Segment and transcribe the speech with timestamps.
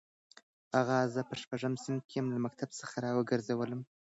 [0.79, 3.81] اغا زه په شپږم صنف کې له مکتب څخه راوګرځولم.